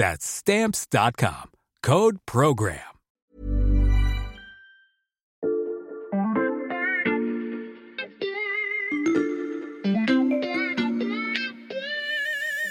[0.00, 1.50] That's Stamps.com.
[1.82, 2.78] Code PROGRAM.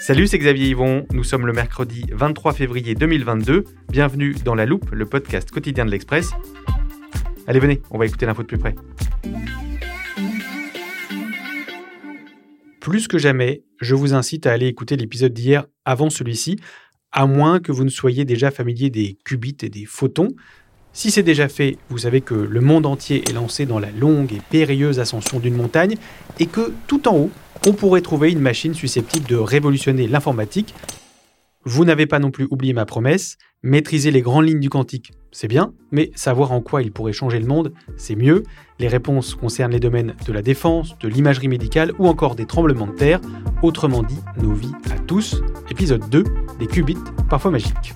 [0.00, 1.06] Salut, c'est Xavier Yvon.
[1.12, 3.62] Nous sommes le mercredi 23 février 2022.
[3.88, 6.32] Bienvenue dans La Loupe, le podcast quotidien de l'Express.
[7.46, 8.74] Allez, venez, on va écouter l'info de plus près.
[12.80, 16.58] Plus que jamais, je vous incite à aller écouter l'épisode d'hier avant celui-ci,
[17.12, 20.28] à moins que vous ne soyez déjà familier des qubits et des photons.
[20.92, 24.32] Si c'est déjà fait, vous savez que le monde entier est lancé dans la longue
[24.32, 25.96] et périlleuse ascension d'une montagne
[26.38, 27.30] et que tout en haut,
[27.66, 30.74] on pourrait trouver une machine susceptible de révolutionner l'informatique.
[31.64, 35.48] Vous n'avez pas non plus oublié ma promesse, maîtriser les grandes lignes du quantique, c'est
[35.48, 38.42] bien, mais savoir en quoi il pourrait changer le monde, c'est mieux.
[38.78, 42.86] Les réponses concernent les domaines de la défense, de l'imagerie médicale ou encore des tremblements
[42.86, 43.20] de terre,
[43.62, 45.42] autrement dit nos vies à tous.
[45.70, 46.24] Épisode 2,
[46.60, 46.98] des qubits
[47.28, 47.94] parfois magiques.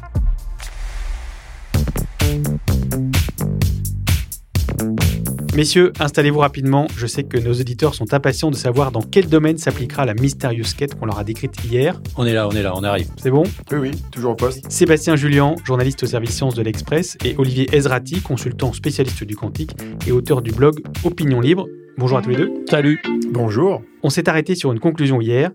[5.54, 6.88] Messieurs, installez-vous rapidement.
[6.96, 10.74] Je sais que nos auditeurs sont impatients de savoir dans quel domaine s'appliquera la mystérieuse
[10.74, 12.00] quête qu'on leur a décrite hier.
[12.16, 13.08] On est là, on est là, on arrive.
[13.22, 13.44] C'est bon?
[13.70, 14.68] Oui, oui, toujours au poste.
[14.68, 19.76] Sébastien Julien, journaliste au service sciences de l'Express, et Olivier Ezrati, consultant spécialiste du quantique
[20.08, 21.68] et auteur du blog Opinion Libre.
[21.98, 22.52] Bonjour à tous les deux.
[22.68, 23.00] Salut.
[23.30, 23.80] Bonjour.
[24.02, 25.52] On s'est arrêté sur une conclusion hier.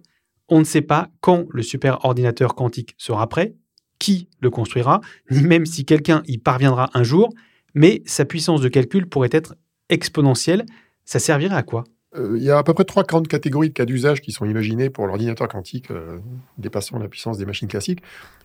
[0.50, 3.56] On ne sait pas quand le super ordinateur quantique sera prêt,
[4.00, 7.34] qui le construira, ni même si quelqu'un y parviendra un jour,
[7.76, 9.56] mais sa puissance de calcul pourrait être
[9.90, 10.66] exponentielle.
[11.06, 11.84] Ça servirait à quoi?
[12.16, 14.46] Euh, Il y a à peu près trois grandes catégories de cas d'usage qui sont
[14.46, 16.20] imaginées pour l'ordinateur quantique euh,
[16.58, 18.02] dépassant la puissance des machines classiques.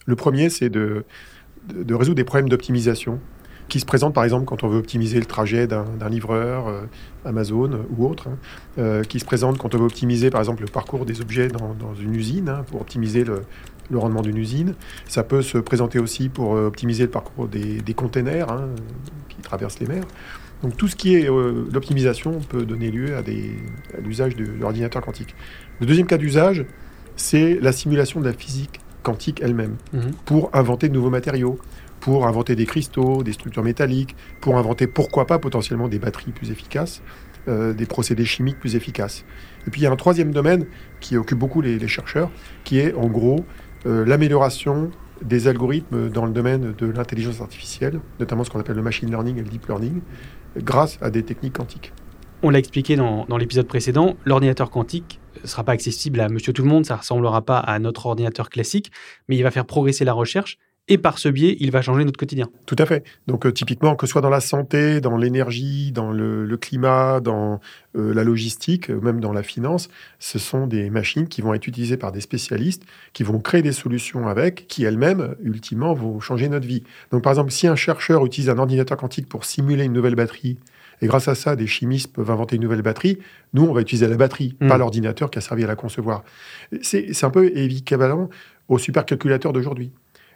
[0.07, 1.05] Le premier, c'est de
[1.91, 3.21] résoudre des problèmes d'optimisation
[3.75, 6.83] qui se présentent par exemple quand on veut optimiser le trajet d'un livreur euh,
[7.25, 8.37] Amazon ou autre, hein,
[8.79, 11.75] euh, qui se présentent quand on veut optimiser par exemple le parcours des objets dans,
[11.75, 13.43] dans une usine, hein, pour optimiser le,
[13.91, 14.77] le rendement d'une usine.
[15.09, 18.69] Ça peut se présenter aussi pour euh, optimiser le parcours des, des containers hein,
[19.29, 20.05] qui traversent les mers.
[20.63, 23.23] Donc tout ce qui est euh, l'optimisation peut donner lieu à
[24.01, 25.35] l'usage de l'ordinateur quantique.
[25.81, 26.65] Le deuxième cas d'usage,
[27.17, 30.13] c'est la simulation de la physique quantique elle-même Mhm.
[30.25, 31.59] pour inventer de nouveaux matériaux,
[32.05, 36.51] pour inventer des cristaux, des structures métalliques, pour inventer pourquoi pas potentiellement des batteries plus
[36.51, 37.01] efficaces,
[37.49, 39.25] euh, des procédés chimiques plus efficaces.
[39.67, 40.67] Et puis il y a un troisième domaine
[41.01, 42.31] qui occupe beaucoup les, chercheurs,
[42.63, 43.47] qui est en gros
[43.87, 44.91] euh, l'amélioration
[45.23, 49.39] des algorithmes dans le domaine de l'intelligence artificielle, notamment ce qu'on appelle le machine learning
[49.39, 50.03] et le deep learning,
[50.59, 51.95] grâce à des techniques quantiques.
[52.43, 56.53] On l'a expliqué dans, dans l'épisode précédent, l'ordinateur quantique ne sera pas accessible à monsieur
[56.53, 58.93] tout le monde, ça ne ressemblera pas à notre ordinateur classique,
[59.31, 62.19] mais il va faire progresser la recherche et par ce biais, il va changer notre
[62.19, 62.49] quotidien.
[62.67, 63.05] Tout à fait.
[63.27, 67.21] Donc euh, typiquement, que ce soit dans la santé, dans l'énergie, dans le, le climat,
[67.21, 67.61] dans
[67.97, 69.89] euh, la logistique, euh, même dans la finance,
[70.19, 72.83] ce sont des machines qui vont être utilisées par des spécialistes,
[73.15, 76.83] qui vont créer des solutions avec, qui elles-mêmes, ultimement, vont changer notre vie.
[77.13, 80.59] Donc par exemple, si un chercheur utilise un ordinateur quantique pour simuler une nouvelle batterie,
[81.01, 83.19] et grâce à ça, des chimistes peuvent inventer une nouvelle batterie,
[83.53, 84.69] nous, on va utiliser la batterie, Mm.
[84.69, 86.25] pas l'ordinateur qui a servi à la concevoir.
[86.83, 88.29] C'est un peu équivalent
[88.69, 89.91] aux supercalculateurs d'aujourd'hui.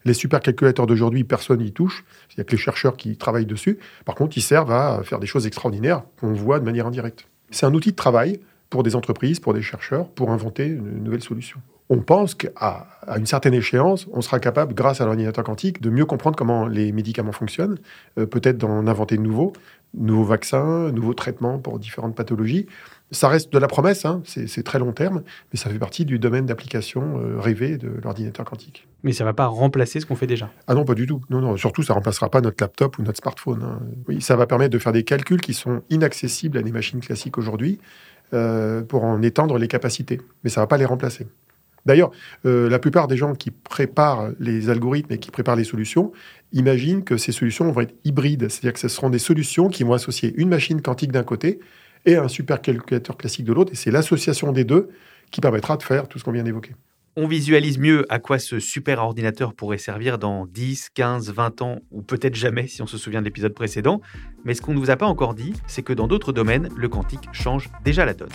[0.05, 2.05] Les supercalculateurs d'aujourd'hui, personne n'y touche.
[2.31, 3.79] Il n'y a que les chercheurs qui travaillent dessus.
[4.05, 7.27] Par contre, ils servent à faire des choses extraordinaires qu'on voit de manière indirecte.
[7.51, 8.41] C'est un outil de travail
[8.71, 11.61] pour des entreprises, pour des chercheurs, pour inventer une nouvelle solution.
[11.91, 12.87] on pense qu'à
[13.17, 16.93] une certaine échéance, on sera capable, grâce à l'ordinateur quantique, de mieux comprendre comment les
[16.93, 17.79] médicaments fonctionnent,
[18.19, 19.55] euh, peut-être d'en inventer de nouveaux,
[19.95, 22.67] nouveaux vaccins, nouveaux traitements pour différentes pathologies.
[23.11, 25.23] Ça reste de la promesse, hein, c'est très long terme,
[25.53, 28.87] mais ça fait partie du domaine d'application euh, rêvé de l'ordinateur quantique.
[29.03, 31.23] Mais ça ne va pas remplacer ce qu'on fait déjà Ah non, pas du tout.
[31.31, 33.63] Non, non, surtout, ça ne remplacera pas notre laptop ou notre smartphone.
[33.63, 33.81] hein.
[34.09, 37.39] Oui, ça va permettre de faire des calculs qui sont inaccessibles à des machines classiques
[37.39, 37.79] aujourd'hui
[38.35, 41.27] euh, pour en étendre les capacités, mais ça ne va pas les remplacer.
[41.87, 42.11] D'ailleurs,
[42.45, 46.13] euh, la plupart des gens qui préparent les algorithmes et qui préparent les solutions
[46.53, 49.95] imaginent que ces solutions vont être hybrides, c'est-à-dire que ce seront des solutions qui vont
[49.95, 51.61] associer une machine quantique d'un côté
[52.07, 54.89] et un supercalculateur classique de l'autre, et c'est l'association des deux
[55.31, 56.75] qui permettra de faire tout ce qu'on vient d'évoquer.
[57.17, 61.81] On visualise mieux à quoi ce super ordinateur pourrait servir dans 10, 15, 20 ans,
[61.91, 64.01] ou peut-être jamais si on se souvient de l'épisode précédent.
[64.45, 66.89] Mais ce qu'on ne vous a pas encore dit, c'est que dans d'autres domaines, le
[66.89, 68.29] quantique change déjà la donne.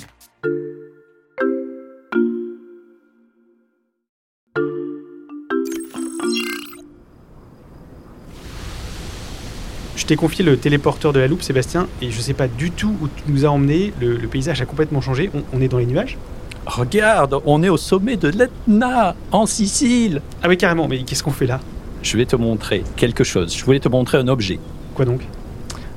[10.04, 12.72] Je t'ai confié le téléporteur de la loupe, Sébastien, et je ne sais pas du
[12.72, 13.94] tout où tu nous as emmené.
[14.02, 15.30] Le, le paysage a complètement changé.
[15.34, 16.18] On, on est dans les nuages
[16.66, 20.22] Regarde, on est au sommet de l'Etna, en Sicile.
[20.44, 21.62] Ah oui, carrément, mais qu'est-ce qu'on fait là?
[22.02, 23.56] Je vais te montrer quelque chose.
[23.56, 24.60] Je voulais te montrer un objet.
[24.94, 25.22] Quoi donc?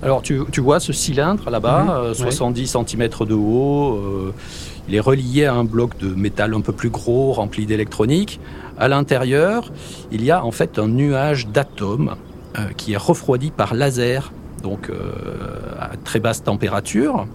[0.05, 3.97] Alors, tu, tu vois ce cylindre là-bas, Mhm, euh, 70 cm de haut.
[3.97, 4.33] euh,
[4.89, 8.39] il est relié à un bloc de métal un peu plus gros, rempli d'électronique.
[8.79, 9.73] À l'intérieur,
[10.13, 12.15] il y a en fait un nuage d'atomes
[12.77, 14.33] qui est refroidi par laser,
[14.63, 15.13] donc euh,
[15.79, 17.27] à très basse température.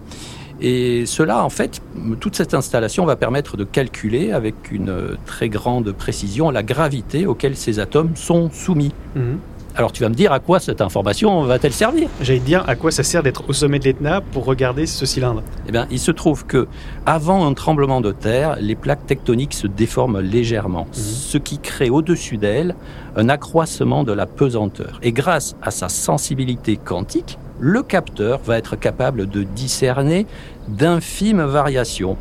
[0.64, 1.82] Et cela, en fait,
[2.20, 7.26] toute cette installation va permettre de calculer avec une euh, très grande précision la gravité
[7.26, 8.94] auquel ces atomes sont soumis.
[9.16, 9.40] Mhm.
[9.74, 12.10] Alors tu vas me dire à quoi cette information va-t-elle servir?
[12.22, 15.06] J'allais te dire à quoi ça sert d'être au sommet de l'Etna pour regarder ce
[15.06, 15.44] cylindre.
[15.68, 16.68] Eh bien, il se trouve que
[17.06, 22.38] avant un tremblement de terre, les plaques tectoniques se déforment légèrement, ce qui crée au-dessus
[22.38, 22.76] d'elles
[23.16, 25.00] un accroissement de la pesanteur.
[25.04, 30.28] Et grâce à sa sensibilité quantique, le capteur va être capable de discerner
[30.68, 32.18] d'infimes variations.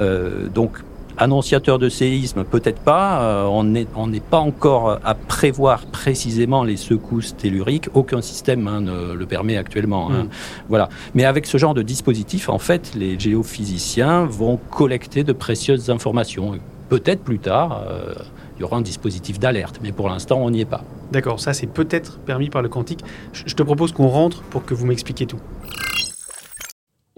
[0.00, 0.72] Euh, donc,
[1.18, 3.22] annonciateur de séisme, peut-être pas.
[3.22, 7.88] euh, on n'est on pas encore à prévoir précisément les secousses telluriques.
[7.94, 10.10] Aucun système hein, ne le permet actuellement.
[10.10, 10.24] hein.
[10.24, 10.28] Mm.
[10.68, 10.88] Voilà.
[11.14, 16.58] Mais avec ce genre de dispositif, en fait, les géophysiciens vont collecter de précieuses informations.
[16.88, 18.14] Peut-être plus tard, euh,
[18.56, 20.82] il y aura un dispositif d'alerte, mais pour l'instant, on n'y est pas.
[21.12, 23.04] D'accord, ça c'est peut-être permis par le quantique.
[23.32, 25.38] Je te propose qu'on rentre pour que vous m'expliquiez tout.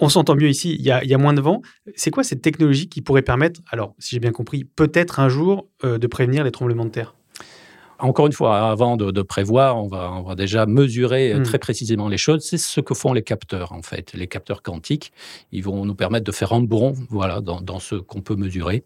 [0.02, 1.60] On s'entend mieux ici, il y, a, il y a moins de vent.
[1.94, 5.66] C'est quoi cette technologie qui pourrait permettre, alors si j'ai bien compris, peut-être un jour
[5.84, 7.14] euh, de prévenir les tremblements de terre?
[7.98, 11.42] Encore une fois, avant de, de prévoir, on va, on va déjà mesurer euh, Mm.
[11.42, 12.42] très précisément les choses.
[12.42, 14.14] C'est ce que font les capteurs, en fait.
[14.14, 15.12] Les capteurs quantiques,
[15.52, 18.84] ils vont nous permettre de faire un bond voilà, dans, dans ce qu'on peut mesurer.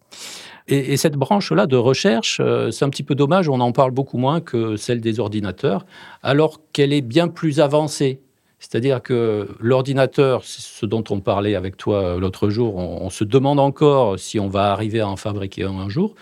[0.66, 3.92] Et, et cette branche-là de recherche, euh, c'est un petit peu dommage, on en parle
[3.92, 5.86] beaucoup moins que celle des ordinateurs,
[6.24, 8.18] alors qu'elle est bien plus avancée.
[8.58, 13.60] C'est-à-dire que l'ordinateur, ce dont on parlait avec toi euh, l'autre jour, on, se demande
[13.60, 16.14] encore si on va arriver à en fabriquer un un jour.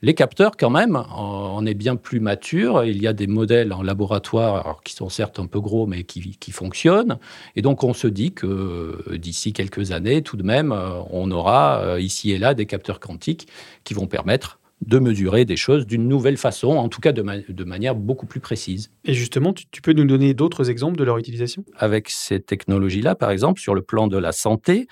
[0.00, 2.84] Les capteurs, quand même, on est bien plus mature.
[2.84, 6.36] Il y a des modèles en laboratoire qui sont certes un peu gros, mais qui,
[6.38, 7.18] qui fonctionnent.
[7.56, 11.32] Et donc, on se dit que euh, d'ici quelques années, tout de même, euh, on
[11.32, 13.48] aura euh, ici et là des capteurs quantiques
[13.82, 17.38] qui vont permettre de mesurer des choses d'une nouvelle façon, en tout cas de, ma-
[17.38, 18.90] de manière beaucoup plus précise.
[19.04, 21.64] Et justement, tu, tu peux nous donner d'autres exemples de leur utilisation?
[21.76, 24.86] Avec ces technologies-là, par exemple, sur le plan de la santé,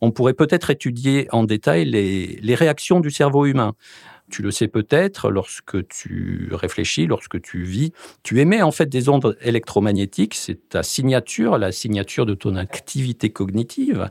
[0.00, 3.74] on pourrait peut-être étudier en détail les, les réactions du cerveau humain.
[4.30, 7.92] Tu le sais peut-être, lorsque tu réfléchis, lorsque tu vis,
[8.22, 10.34] tu émets en fait des ondes électromagnétiques.
[10.34, 14.10] C'est ta signature, la signature de ton activité cognitive.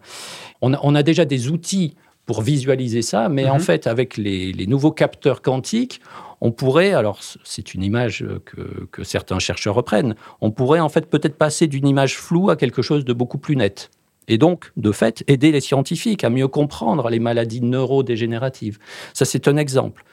[0.62, 1.96] On a, on a déjà des outils
[2.26, 3.60] pour visualiser ça, mais en Mhm.
[3.62, 6.00] fait, avec les, les nouveaux capteurs quantiques,
[6.42, 11.10] on pourrait, alors c'est une image que, que certains chercheurs reprennent, on pourrait en fait
[11.10, 13.92] peut-être passer d'une image floue à quelque chose de beaucoup plus net.
[14.30, 18.80] Et donc, de fait, aider les scientifiques à mieux comprendre les maladies neurodégénératives.
[19.14, 20.06] Ça, c'est un exemple.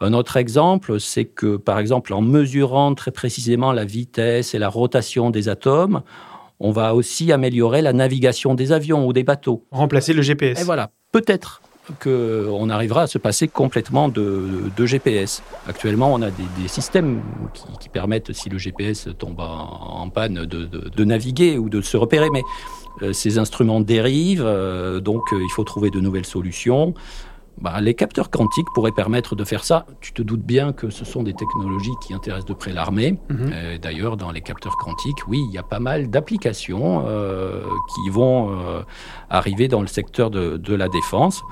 [0.00, 4.70] Un autre exemple, c'est que, par exemple, en mesurant très précisément la vitesse et la
[4.70, 6.02] rotation des atomes,
[6.60, 9.64] on va aussi améliorer la navigation des avions ou des bateaux.
[9.70, 10.60] Remplacer le GPS.
[10.60, 11.62] Et voilà, peut-être
[12.04, 15.42] qu'on arrivera à se passer complètement de, de GPS.
[15.66, 17.20] Actuellement, on a des, des systèmes
[17.54, 21.68] qui, qui permettent, si le GPS tombe en, en panne, de, de- de naviguer ou
[21.68, 22.42] de se repérer, mais
[23.02, 26.94] euh, ces instruments dérivent, euh, donc euh, il faut trouver de nouvelles solutions.
[27.60, 29.84] Bah, les capteurs quantiques pourraient permettre de faire ça.
[30.00, 33.18] Tu te doutes bien que ce sont des technologies qui intéressent de près l'armée.
[33.28, 33.78] Mhm.
[33.82, 37.62] D'ailleurs, dans les capteurs quantiques, oui, il y a pas mal d'applications euh,
[37.94, 38.82] qui vont euh,
[39.28, 41.42] arriver dans le secteur de, de la défense.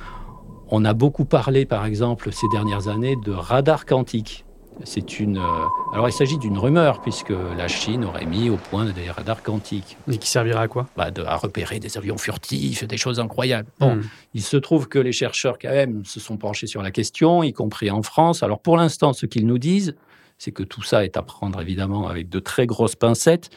[0.71, 4.45] On a beaucoup parlé, par exemple, ces dernières années, de radar quantique.
[4.85, 5.38] C'est une.
[5.38, 9.42] Euh, alors, il s'agit d'une rumeur, puisque la Chine aurait mis au point des radars
[9.42, 9.97] quantiques.
[10.06, 10.87] Mais qui servira à quoi?
[10.97, 13.68] Bah, de, À repérer des avions furtifs, des choses incroyables.
[13.80, 14.02] Bon, Hmm.
[14.35, 17.52] il se trouve que les chercheurs, quand même, se sont penchés sur la question, y
[17.52, 18.42] compris en France.
[18.42, 19.97] Alors, pour l'instant, ce qu'ils nous disent,
[20.38, 23.50] c'est que tout ça est à prendre, évidemment, avec de très grosses pincettes.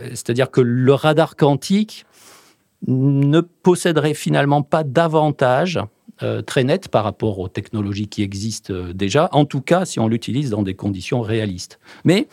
[0.00, 2.04] Euh, C'est-à-dire que le radar quantique
[2.86, 5.80] ne posséderait finalement pas d'avantage
[6.22, 10.00] euh, très net par rapport aux technologies qui existent euh, déjà, en tout cas si
[10.00, 11.78] on l'utilise dans des conditions réalistes.
[12.04, 12.28] Mais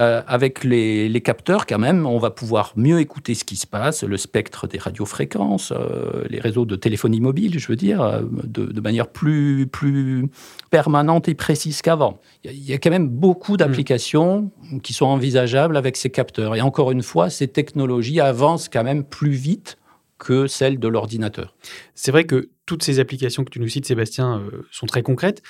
[0.00, 3.66] euh, avec les, les capteurs, quand même, on va pouvoir mieux écouter ce qui se
[3.66, 8.22] passe, le spectre des radiofréquences, euh, les réseaux de téléphonie mobile, je veux dire, euh,
[8.42, 10.26] de, de manière plus, plus
[10.70, 12.18] permanente et précise qu'avant.
[12.42, 14.50] Il y a- il y a quand même beaucoup d'applications
[14.82, 16.56] qui sont envisageables avec ces capteurs.
[16.56, 19.76] Et encore une fois, ces technologies avancent quand même plus vite
[20.24, 21.54] que celles de l'ordinateur.
[21.94, 25.42] C'est vrai que toutes ces applications que tu nous cites, Sébastien, euh, sont très concrètes.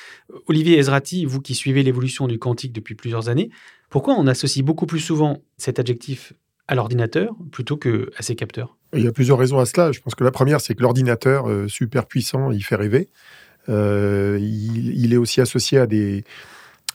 [0.46, 3.50] Olivier Ezrati, vous qui suivez l'évolution du quantique depuis plusieurs années,
[3.88, 6.32] pourquoi on associe beaucoup plus souvent cet adjectif
[6.66, 8.76] à l'ordinateur plutôt que à ces capteurs?
[8.92, 9.92] Il y a plusieurs raisons à cela.
[9.92, 13.08] Je pense que la première, c'est que l'ordinateur euh, super puissant, il fait rêver.
[13.68, 16.24] Euh, il, il est aussi associé à des,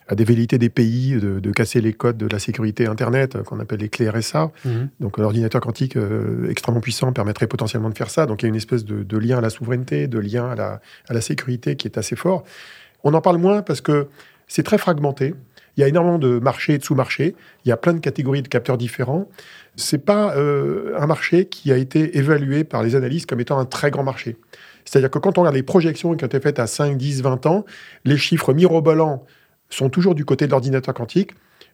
[0.09, 3.43] à des velléités des pays de, de casser les codes de la sécurité Internet, euh,
[3.43, 4.51] qu'on appelle les clés RSA.
[4.99, 8.25] Donc l'ordinateur quantique euh, extrêmement puissant permettrait potentiellement de faire ça.
[8.25, 10.55] Donc il y a une espèce de, de lien à la souveraineté, de lien à
[10.55, 12.43] la, à la sécurité qui est assez fort.
[13.03, 14.07] On en parle moins parce que
[14.47, 15.35] c'est très fragmenté.
[15.77, 17.35] Il y a énormément de marchés et de sous-marchés.
[17.63, 19.29] Il y a plein de catégories de capteurs différents.
[19.75, 23.65] C'est pas euh, un marché qui a été évalué par les analystes comme étant un
[23.65, 24.37] très grand marché.
[24.85, 27.45] C'est-à-dire que quand on regarde les projections qui ont été faites à 5, 10, 20
[27.45, 27.65] ans,
[28.05, 29.23] les chiffres mirobolants
[29.69, 31.31] sont toujours du côté de l'ordinateur quantique,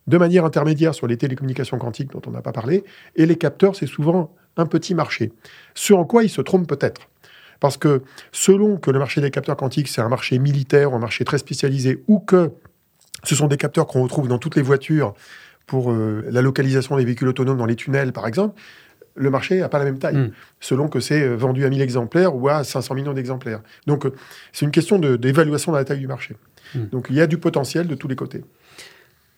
[0.08, 2.84] de manière intermédiaire sur les télécommunications quantiques dont on n'a pas parlé,
[3.16, 5.34] et les capteurs, c'est souvent un petit marché.
[5.74, 7.10] Ce en quoi ils se trompent peut-être.
[7.60, 11.24] Parce que selon que le marché des capteurs quantiques, c'est un marché militaire un marché
[11.24, 12.52] très spécialisé, ou que
[13.24, 15.14] ce sont des capteurs qu'on retrouve dans toutes les voitures
[15.66, 18.60] pour euh, la localisation des véhicules autonomes dans les tunnels, par exemple,
[19.16, 20.32] le marché n'a pas la même taille, Mm.
[20.60, 23.62] selon que c'est euh, vendu à 1000 exemplaires ou à 500 millions d'exemplaires.
[23.88, 24.14] Donc, euh,
[24.52, 26.36] c'est une question d'évaluation de, la taille du marché.
[26.74, 26.86] Mm.
[26.92, 28.44] Donc, il y a du potentiel de tous les côtés.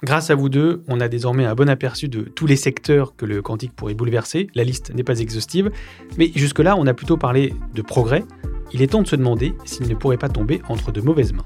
[0.04, 3.26] Grâce à vous deux, on a désormais un bon aperçu de tous les secteurs que
[3.26, 4.48] le quantique pourrait bouleverser.
[4.54, 5.72] La liste n'est pas exhaustive,
[6.18, 8.24] mais jusque-là, on a plutôt parlé de progrès.
[8.74, 11.46] Il est temps de se demander s'il ne pourrait pas tomber entre de mauvaises mains.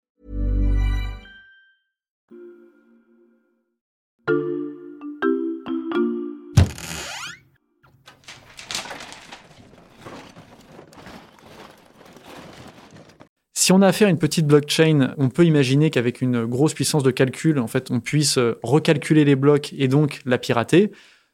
[13.61, 17.03] Si on a affaire à une petite blockchain, on peut imaginer qu'avec une grosse puissance
[17.03, 20.91] de calcul, en fait, on puisse euh, recalculer les blocs et donc la pirater.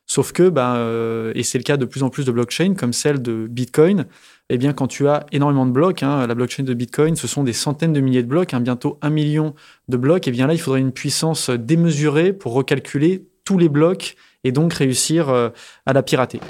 [0.07, 2.91] Sauf que, ben, euh, et c'est le cas de plus en plus de blockchains comme
[2.91, 4.07] celle de Bitcoin,
[4.50, 7.46] eh bien, quand tu as énormément de blocs, hein, la blockchain de Bitcoin, ce sont
[7.46, 9.55] des centaines de milliers de blocs, hein, bientôt un million
[9.88, 14.17] de blocs, et bien là, il faudrait une puissance démesurée pour recalculer tous les blocs
[14.43, 15.48] et donc réussir euh,
[15.86, 16.41] à la pirater.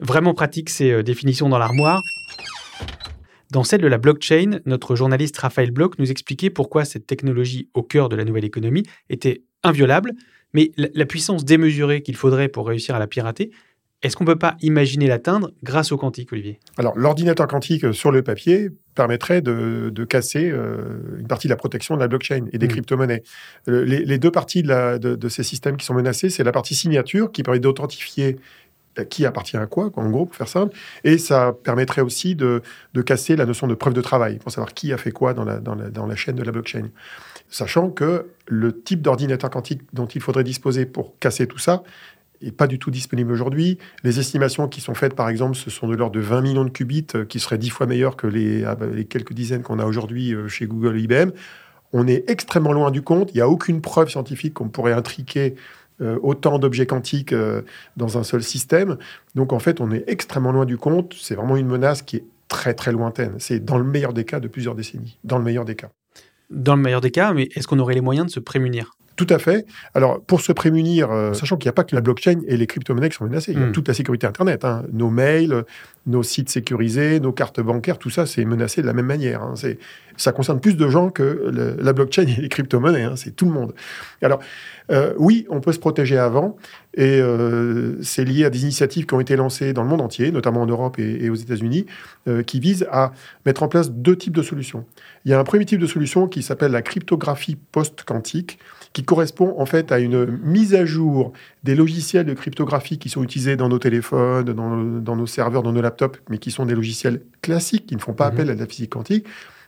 [0.00, 2.02] Vraiment pratique ces euh, définitions dans l'armoire.
[3.56, 7.82] Dans celle de la blockchain, notre journaliste Raphaël Bloch nous expliquait pourquoi cette technologie au
[7.82, 10.12] cœur de la nouvelle économie était inviolable,
[10.52, 13.50] mais la, puissance démesurée qu'il faudrait pour réussir à la pirater,
[14.02, 16.60] est-ce qu'on ne peut pas imaginer l'atteindre grâce au quantique, Olivier?
[16.76, 21.52] Alors, l'ordinateur quantique euh, sur le papier permettrait de, de casser euh, une partie de
[21.52, 22.70] la protection de la blockchain et des Mm.
[22.70, 23.22] crypto-monnaies.
[23.68, 26.44] Euh, les, les deux parties de, la- de- de ces systèmes qui sont menacés, c'est
[26.44, 28.36] la partie signature qui permet d'authentifier
[29.04, 30.76] qui appartient à quoi, en gros, pour faire simple.
[31.04, 32.62] Et ça permettrait aussi de,
[32.94, 35.44] de casser la notion de preuve de travail, pour savoir qui a fait quoi dans
[35.44, 36.88] la, dans la, dans la chaîne de la blockchain.
[37.48, 41.82] Sachant que le type d'ordinateur quantique dont il faudrait disposer pour casser tout ça
[42.42, 43.78] n'est pas du tout disponible aujourd'hui.
[44.02, 46.70] Les estimations qui sont faites, par exemple, ce sont de l'ordre de 20 millions de
[46.70, 49.78] qubits, euh, qui seraient 10 fois meilleurs que les, ah bah, les quelques dizaines qu'on
[49.78, 51.30] a aujourd'hui euh, chez Google et IBM.
[51.92, 53.30] On est extrêmement loin du compte.
[53.32, 55.54] Il n'y a aucune preuve scientifique qu'on pourrait intriquer
[56.00, 57.62] euh, autant d'objets quantiques euh,
[57.96, 58.98] dans un seul système.
[59.34, 61.14] Donc, en fait, on est extrêmement loin du compte.
[61.18, 63.34] C'est vraiment une menace qui est très, très lointaine.
[63.38, 65.18] C'est dans le meilleur des cas de plusieurs décennies.
[65.24, 65.88] Dans le meilleur des cas.
[66.50, 68.92] Dans le meilleur des cas, mais est-ce qu'on aurait les moyens de se prémunir?
[69.16, 69.64] Tout à fait.
[69.94, 72.66] Alors, pour se prémunir, euh, sachant qu'il n'y a pas que la blockchain et les
[72.66, 73.72] crypto-monnaies qui sont menacées, il y a Mm.
[73.72, 74.64] toute la sécurité Internet.
[74.64, 74.84] hein.
[74.92, 75.64] Nos mails,
[76.06, 79.42] nos sites sécurisés, nos cartes bancaires, tout ça, c'est menacé de la même manière.
[79.42, 79.54] hein.
[79.56, 79.78] C'est-
[80.18, 83.02] Ça concerne plus de gens que le- la blockchain et les crypto-monnaies.
[83.02, 83.16] hein.
[83.16, 83.74] C'est tout le monde.
[84.22, 84.40] Alors,
[84.90, 86.56] euh, oui, on peut se protéger avant,
[86.94, 90.30] et euh, c'est lié à des initiatives qui ont été lancées dans le monde entier,
[90.32, 91.84] notamment en Europe et, et aux États-Unis,
[92.28, 93.12] euh, qui visent à
[93.44, 94.86] mettre en place deux types de solutions.
[95.26, 98.58] Il y a un premier type de solution qui s'appelle la cryptographie post-quantique,
[98.96, 101.34] qui correspond en fait à une mise à jour
[101.64, 105.74] des logiciels de cryptographie qui sont utilisés dans nos téléphones, dans, dans nos serveurs, dans
[105.74, 108.32] nos laptops, mais qui sont des logiciels classiques, qui ne font pas Mhm.
[108.32, 109.26] appel à la physique quantique,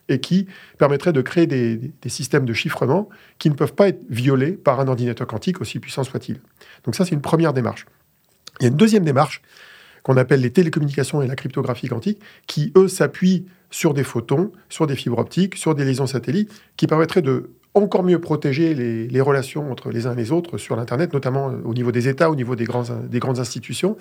[0.08, 0.46] et qui
[0.78, 4.80] permettraient de créer des, des systèmes de chiffrement qui ne peuvent pas être violés par
[4.80, 6.40] un ordinateur quantique, aussi puissant soit-il.
[6.86, 7.84] Donc ça, c'est une première démarche.
[8.60, 9.42] Il y a une deuxième démarche
[10.04, 14.86] qu'on appelle les télécommunications et la cryptographie quantique, qui, eux, s'appuient sur des photons, sur
[14.86, 17.50] des fibres optiques, sur des liaisons satellites, qui permettraient de
[17.82, 21.50] encore mieux protéger les, les relations entre les uns et les autres sur l'Internet, notamment
[21.50, 23.96] euh, au niveau des États, au niveau des, grands, des grandes institutions,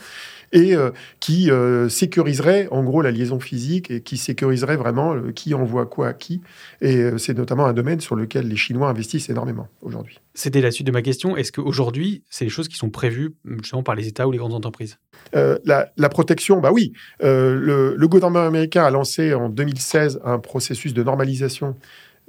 [0.52, 5.32] et euh, qui euh, sécuriserait en gros la liaison physique et qui sécuriserait vraiment euh,
[5.32, 6.42] qui envoie quoi à qui.
[6.82, 10.20] Et c'est notamment un domaine sur lequel les Chinois investissent énormément aujourd'hui.
[10.34, 11.36] C'était la suite de ma question.
[11.36, 14.54] Est-ce qu'aujourd'hui, c'est des choses qui sont prévues justement par les États ou les grandes
[14.54, 15.00] entreprises?
[15.34, 16.94] La, la protection, bah oui.
[17.20, 21.76] Le, le gouvernement américain a lancé en 2016 un processus de normalisation,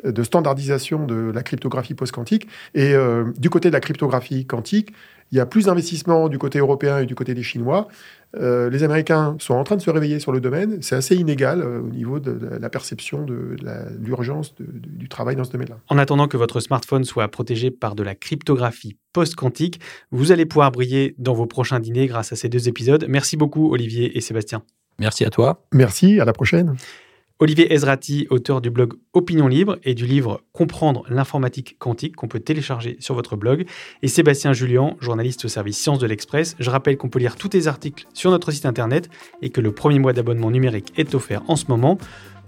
[0.04, 2.46] de standardisation de la cryptographie post-quantique.
[2.74, 4.92] Et euh, du côté de la cryptographie quantique,
[5.30, 7.88] il y a plus d'investissements du côté européen et du côté des Chinois.
[8.36, 10.78] Euh, les Américains sont en train de se réveiller sur le domaine.
[10.80, 13.56] C'est assez inégal euh, au niveau de, la perception de,
[14.00, 15.78] l'urgence du travail dans ce domaine-là.
[15.88, 20.72] En attendant que votre smartphone soit protégé par de la cryptographie post-quantique, vous allez pouvoir
[20.72, 23.04] briller dans vos prochains dîners grâce à ces deux épisodes.
[23.08, 24.62] Merci beaucoup Olivier et Sébastien.
[24.98, 25.64] Merci à toi.
[25.72, 26.76] Merci, à la prochaine.
[27.40, 32.40] Olivier Ezrati, auteur du blog Opinion Libre et du livre Comprendre l'informatique quantique qu'on peut
[32.40, 33.64] télécharger sur votre blog,
[34.02, 36.56] et Sébastien Julien, journaliste au service Sciences de l'Express.
[36.58, 39.08] Je rappelle qu'on peut lire tous les articles sur notre site internet
[39.40, 41.96] et que le premier mois d'abonnement numérique est offert en ce moment.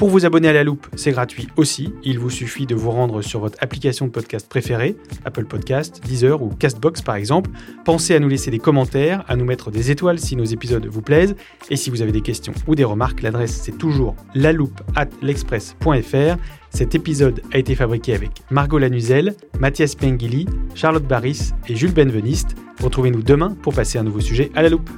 [0.00, 1.92] Pour vous abonner à la loupe, c'est gratuit aussi.
[2.02, 6.40] Il vous suffit de vous rendre sur votre application de podcast préférée, Apple Podcast, Deezer
[6.40, 7.50] ou Castbox par exemple.
[7.84, 11.02] Pensez à nous laisser des commentaires, à nous mettre des étoiles si nos épisodes vous
[11.02, 11.36] plaisent.
[11.68, 16.38] Et si vous avez des questions ou des remarques, l'adresse c'est toujours laloupe at l'express.fr.
[16.70, 22.56] Cet épisode a été fabriqué avec Margot Lanuzel, Mathias Pengili, Charlotte Barris et Jules Benveniste.
[22.82, 24.88] Retrouvez-nous demain pour passer un nouveau sujet à la loupe.